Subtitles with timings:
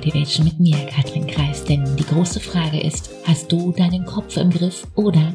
[0.00, 1.62] Motivation mit mir, Katrin Kreis.
[1.62, 5.34] Denn die große Frage ist, hast du deinen Kopf im Griff oder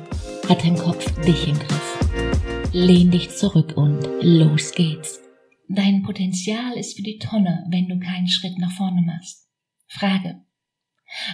[0.49, 2.71] hat dein Kopf dich im Griff?
[2.73, 5.21] Lehn dich zurück und los geht's.
[5.69, 9.47] Dein Potenzial ist für die Tonne, wenn du keinen Schritt nach vorne machst.
[9.87, 10.41] Frage.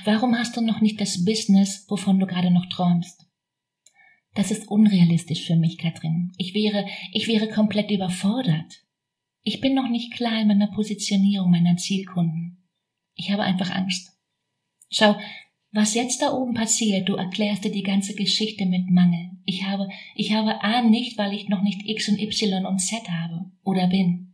[0.03, 3.27] Warum hast du noch nicht das Business, wovon du gerade noch träumst?
[4.35, 6.33] Das ist unrealistisch für mich, Katrin.
[6.37, 8.83] Ich wäre, ich wäre komplett überfordert.
[9.41, 12.60] Ich bin noch nicht klar in meiner Positionierung meiner Zielkunden.
[13.21, 14.17] Ich habe einfach Angst.
[14.89, 15.15] Schau,
[15.71, 19.29] was jetzt da oben passiert, du erklärst dir die ganze Geschichte mit Mangel.
[19.45, 23.07] Ich habe, ich habe A nicht, weil ich noch nicht X und Y und Z
[23.09, 24.33] habe oder bin.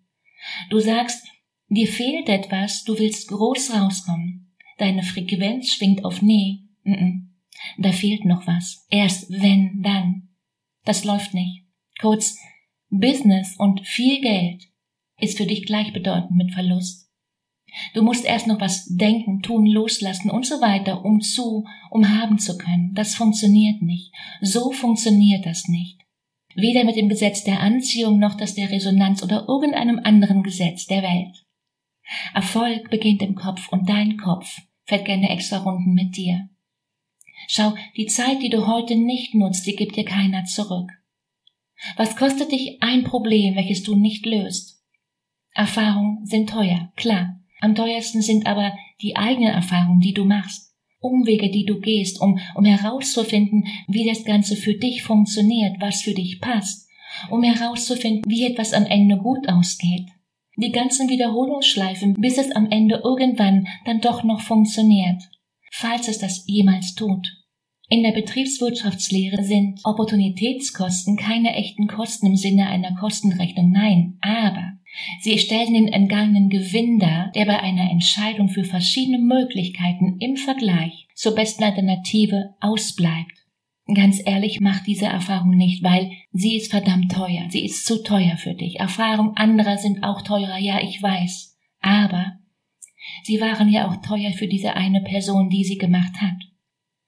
[0.69, 1.27] Du sagst,
[1.67, 4.55] dir fehlt etwas, du willst groß rauskommen.
[4.77, 6.61] Deine Frequenz schwingt auf Nee.
[6.83, 7.21] Mm -mm.
[7.77, 8.87] Da fehlt noch was.
[8.89, 10.29] Erst wenn, dann.
[10.85, 11.65] Das läuft nicht.
[11.99, 12.37] Kurz,
[12.89, 14.63] Business und viel Geld
[15.19, 17.06] ist für dich gleichbedeutend mit Verlust.
[17.93, 22.39] Du musst erst noch was denken, tun, loslassen und so weiter, um zu, um haben
[22.39, 22.93] zu können.
[22.93, 24.13] Das funktioniert nicht.
[24.41, 25.99] So funktioniert das nicht.
[26.55, 31.03] Weder mit dem Gesetz der Anziehung noch das der Resonanz oder irgendeinem anderen Gesetz der
[31.03, 31.45] Welt.
[32.33, 36.49] Erfolg beginnt im Kopf und dein Kopf fährt gerne extra Runden mit dir.
[37.47, 40.91] Schau, die Zeit, die du heute nicht nutzt, die gibt dir keiner zurück.
[41.95, 44.81] Was kostet dich ein Problem, welches du nicht löst?
[45.53, 47.39] Erfahrungen sind teuer, klar.
[47.59, 50.73] Am teuersten sind aber die eigenen Erfahrungen, die du machst.
[50.99, 56.13] Umwege, die du gehst, um, um herauszufinden, wie das Ganze für dich funktioniert, was für
[56.13, 56.87] dich passt,
[57.29, 60.07] um herauszufinden, wie etwas am Ende gut ausgeht.
[60.57, 65.21] Die ganzen Wiederholungsschleifen, bis es am Ende irgendwann dann doch noch funktioniert,
[65.71, 67.27] falls es das jemals tut.
[67.89, 74.76] In der Betriebswirtschaftslehre sind Opportunitätskosten keine echten Kosten im Sinne einer Kostenrechnung, nein, aber
[75.21, 81.07] Sie stellen den entgangenen Gewinn dar, der bei einer Entscheidung für verschiedene Möglichkeiten im Vergleich
[81.13, 83.33] zur besten Alternative ausbleibt.
[83.93, 87.45] Ganz ehrlich, mach diese Erfahrung nicht, weil sie ist verdammt teuer.
[87.49, 88.79] Sie ist zu teuer für dich.
[88.79, 91.57] Erfahrungen anderer sind auch teurer, ja, ich weiß.
[91.79, 92.33] Aber
[93.23, 96.35] sie waren ja auch teuer für diese eine Person, die sie gemacht hat.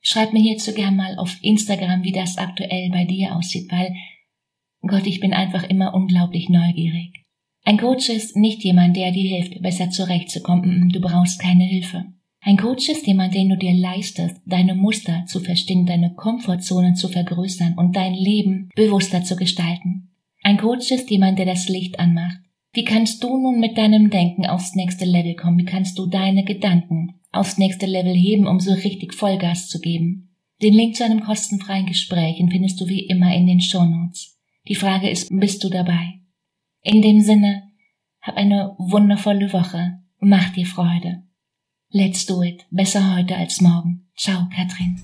[0.02, 3.94] Schreib mir hierzu gern mal auf Instagram, wie das aktuell bei dir aussieht, weil
[4.82, 7.19] Gott, ich bin einfach immer unglaublich neugierig.
[7.70, 10.90] Ein Coach ist nicht jemand, der dir hilft, besser zurechtzukommen.
[10.90, 12.04] Du brauchst keine Hilfe.
[12.42, 17.10] Ein Coach ist jemand, den du dir leistest, deine Muster zu verstehen, deine Komfortzone zu
[17.10, 20.10] vergrößern und dein Leben bewusster zu gestalten.
[20.42, 22.40] Ein Coach ist jemand, der das Licht anmacht.
[22.74, 25.60] Wie kannst du nun mit deinem Denken aufs nächste Level kommen?
[25.60, 30.36] Wie kannst du deine Gedanken aufs nächste Level heben, um so richtig Vollgas zu geben?
[30.64, 34.40] Den Link zu einem kostenfreien Gespräch findest du wie immer in den Shownotes.
[34.68, 36.20] Die Frage ist, bist du dabei?
[36.92, 37.70] In dem Sinne,
[38.20, 40.00] hab eine wundervolle Woche.
[40.22, 41.22] Mach dir Freude.
[41.92, 42.66] Let's do it.
[42.72, 44.10] Besser heute als morgen.
[44.16, 45.00] Ciao, Katrin.